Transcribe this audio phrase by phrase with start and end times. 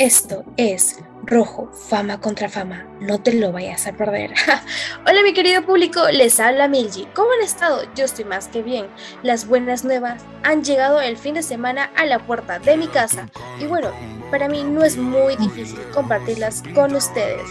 [0.00, 2.86] Esto es Rojo, fama contra fama.
[3.02, 4.32] No te lo vayas a perder.
[5.06, 7.06] Hola mi querido público, les habla Milji.
[7.14, 7.82] ¿Cómo han estado?
[7.94, 8.86] Yo estoy más que bien.
[9.22, 13.28] Las buenas nuevas han llegado el fin de semana a la puerta de mi casa.
[13.60, 13.90] Y bueno,
[14.30, 17.46] para mí no es muy difícil compartirlas con ustedes.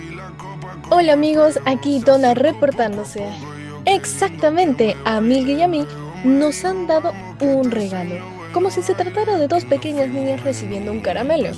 [0.90, 3.26] Hola amigos, aquí Donna reportándose.
[3.86, 5.86] Exactamente, a Milji y a mí
[6.22, 11.00] nos han dado un regalo como si se tratara de dos pequeñas niñas recibiendo un
[11.00, 11.50] caramelo.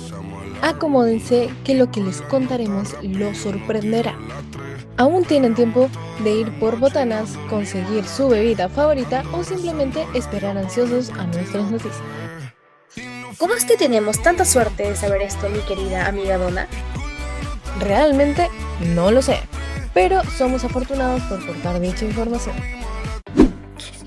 [0.61, 4.15] Acomódense que lo que les contaremos los sorprenderá.
[4.97, 5.89] Aún tienen tiempo
[6.23, 12.03] de ir por botanas, conseguir su bebida favorita o simplemente esperar ansiosos a nuestras noticias.
[13.37, 16.67] ¿Cómo es que tenemos tanta suerte de saber esto, mi querida amiga Donna?
[17.79, 18.49] Realmente
[18.93, 19.39] no lo sé,
[19.95, 22.80] pero somos afortunados por portar dicha información.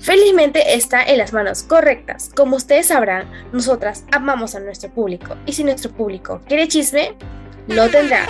[0.05, 2.29] Felizmente está en las manos correctas.
[2.35, 7.15] Como ustedes sabrán, nosotras amamos a nuestro público y si nuestro público quiere chisme,
[7.67, 8.27] lo tendrá.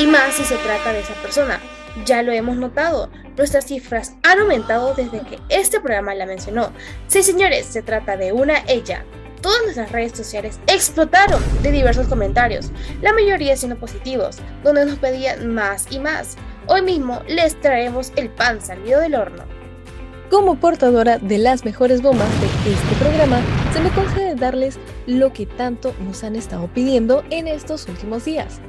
[0.00, 1.60] Y más si se trata de esa persona.
[2.06, 6.72] Ya lo hemos notado, nuestras cifras han aumentado desde que este programa la mencionó.
[7.06, 9.04] Sí, señores, se trata de una ella.
[9.40, 15.54] Todas nuestras redes sociales explotaron de diversos comentarios, la mayoría siendo positivos, donde nos pedían
[15.54, 16.36] más y más.
[16.66, 19.61] Hoy mismo les traemos el pan salido del horno.
[20.32, 23.42] Como portadora de las mejores bombas de este programa,
[23.74, 28.60] se me concede darles lo que tanto nos han estado pidiendo en estos últimos días.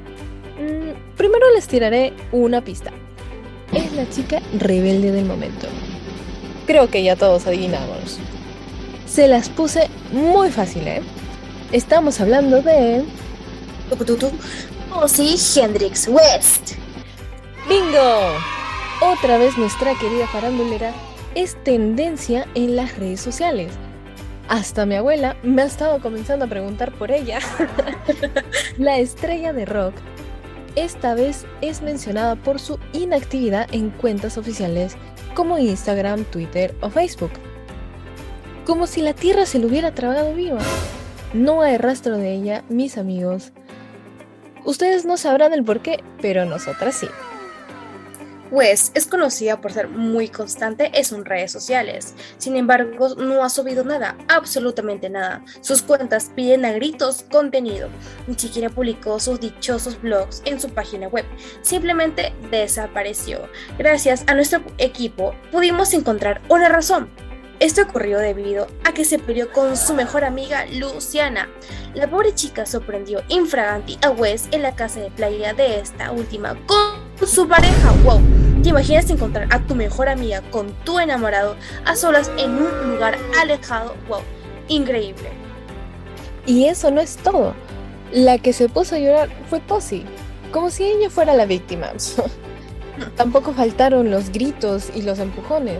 [0.59, 2.91] Mm, primero les tiraré una pista.
[3.72, 5.67] Es la chica rebelde del momento.
[6.67, 8.19] Creo que ya todos adivinamos.
[9.06, 11.02] Se las puse muy fácil, ¿eh?
[11.72, 13.06] Estamos hablando de...
[14.94, 16.73] Oh, sí, Hendrix West.
[17.69, 18.34] ¡Bingo!
[19.00, 20.91] Otra vez nuestra querida farandulera
[21.35, 23.71] es tendencia en las redes sociales.
[24.49, 27.39] Hasta mi abuela me ha estado comenzando a preguntar por ella.
[28.77, 29.95] la estrella de rock
[30.75, 34.95] esta vez es mencionada por su inactividad en cuentas oficiales
[35.35, 37.31] como Instagram, Twitter o Facebook.
[38.66, 40.61] Como si la tierra se lo hubiera tragado viva.
[41.33, 43.51] No hay rastro de ella, mis amigos.
[44.66, 47.07] Ustedes no sabrán el por qué, pero nosotras sí.
[48.53, 52.14] West es conocida por ser muy constante en sus redes sociales.
[52.38, 55.44] Sin embargo, no ha subido nada, absolutamente nada.
[55.62, 57.90] Sus cuentas piden a gritos contenido.
[58.28, 61.25] Ni siquiera publicó sus dichosos blogs en su página web.
[61.64, 63.50] Simplemente desapareció.
[63.80, 67.09] Gracias a nuestro equipo pudimos encontrar una razón.
[67.59, 71.50] Esto ocurrió debido a que se peleó con su mejor amiga Luciana.
[71.96, 76.56] La pobre chica sorprendió infraganti a Wes en la casa de playa de esta última
[76.68, 77.91] con su pareja.
[78.03, 78.42] ¡Wow!
[78.63, 83.18] ¿Te imaginas encontrar a tu mejor amiga con tu enamorado a solas en un lugar
[83.38, 83.94] alejado?
[84.07, 84.22] ¡Wow!
[84.69, 85.31] Increíble.
[86.46, 87.53] Y eso no es todo.
[88.13, 90.06] La que se puso a llorar fue Posy,
[90.53, 91.91] como si ella fuera la víctima.
[93.18, 95.79] Tampoco faltaron los gritos y los empujones.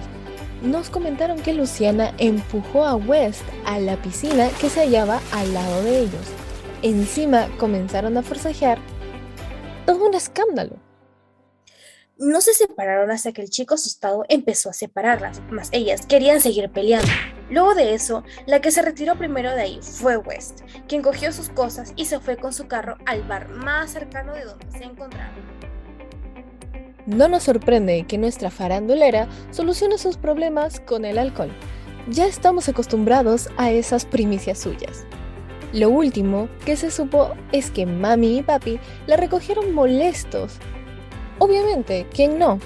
[0.62, 5.84] Nos comentaron que Luciana empujó a West a la piscina que se hallaba al lado
[5.84, 6.28] de ellos.
[6.82, 8.78] Encima comenzaron a forcejear.
[9.86, 10.83] Todo un escándalo.
[12.19, 16.69] No se separaron hasta que el chico asustado empezó a separarlas, mas ellas querían seguir
[16.69, 17.07] peleando.
[17.50, 21.50] Luego de eso, la que se retiró primero de ahí fue West, quien cogió sus
[21.50, 25.34] cosas y se fue con su carro al bar más cercano de donde se encontraban.
[27.07, 31.51] No nos sorprende que nuestra farandulera solucione sus problemas con el alcohol.
[32.09, 35.03] Ya estamos acostumbrados a esas primicias suyas.
[35.74, 40.59] Lo último que se supo es que mami y papi la recogieron molestos
[41.44, 42.58] Obviamente, ¿quién no?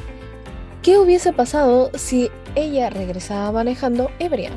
[0.83, 4.51] ¿Qué hubiese pasado si ella regresaba manejando ebria?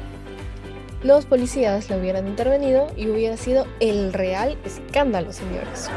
[1.03, 5.89] Los policías la hubieran intervenido y hubiera sido el real escándalo, señores.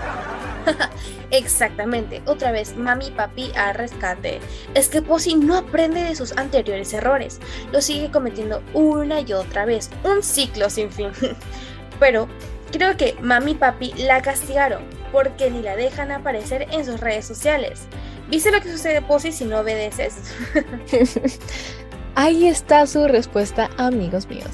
[1.31, 4.39] Exactamente, otra vez mami papi a rescate.
[4.73, 7.41] Es que Posy no aprende de sus anteriores errores,
[7.73, 11.09] lo sigue cometiendo una y otra vez, un ciclo sin fin.
[11.99, 12.29] Pero
[12.71, 14.81] creo que mami papi la castigaron
[15.11, 17.81] porque ni la dejan aparecer en sus redes sociales.
[18.33, 20.15] ¿Viste lo que sucede, Posy, si no obedeces?
[22.15, 24.49] Ahí está su respuesta, amigos míos.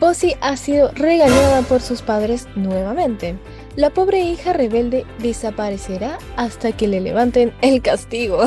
[0.00, 3.36] Posy ha sido regañada por sus padres nuevamente.
[3.76, 8.44] La pobre hija rebelde desaparecerá hasta que le levanten el castigo.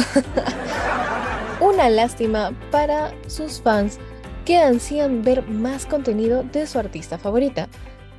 [1.61, 3.99] Una lástima para sus fans
[4.45, 7.69] que ansían ver más contenido de su artista favorita.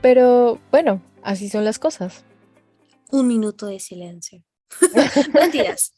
[0.01, 2.25] Pero bueno, así son las cosas.
[3.11, 4.46] Un minuto de silencio.
[5.35, 5.93] Mentiras.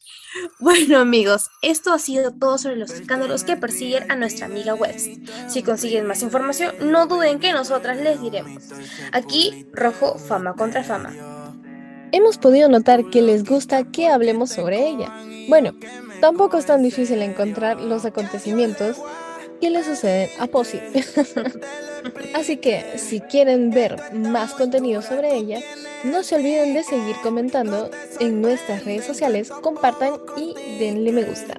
[0.61, 5.09] Bueno amigos, esto ha sido todo sobre los escándalos que persiguen a nuestra amiga West.
[5.49, 8.65] Si consiguen más información, no duden que nosotras les diremos.
[9.13, 11.13] Aquí, rojo, fama contra fama.
[12.13, 15.13] hemos podido notar que les gusta que hablemos sobre ella.
[15.49, 15.73] Bueno,
[16.21, 18.99] tampoco es tan difícil encontrar los acontecimientos
[19.61, 20.81] que le suceden a Posy.
[22.35, 25.61] Así que si quieren ver más contenido sobre ella,
[26.05, 27.91] no se olviden de seguir comentando
[28.21, 31.59] en nuestras redes sociales, compartan y denle me gusta.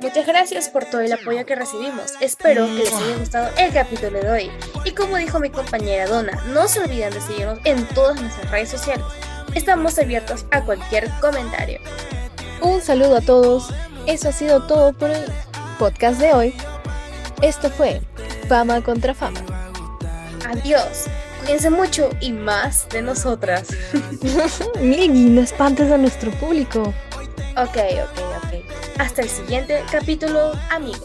[0.00, 2.12] Muchas gracias por todo el apoyo que recibimos.
[2.20, 4.50] Espero que les haya gustado el capítulo de hoy.
[4.84, 8.68] Y como dijo mi compañera Donna, no se olviden de seguirnos en todas nuestras redes
[8.68, 9.04] sociales.
[9.54, 11.80] Estamos abiertos a cualquier comentario.
[12.60, 13.70] Un saludo a todos.
[14.06, 15.24] Eso ha sido todo por el
[15.78, 16.54] podcast de hoy.
[17.42, 18.00] Esto fue
[18.48, 19.40] Fama contra Fama.
[20.48, 21.06] Adiós.
[21.40, 23.68] Cuídense mucho y más de nosotras.
[24.80, 26.94] Mili, no espantes a nuestro público.
[27.56, 28.98] Ok, ok, ok.
[28.98, 31.02] Hasta el siguiente capítulo, amigos.